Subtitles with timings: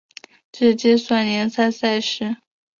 [0.51, 2.37] 只计算联赛赛事。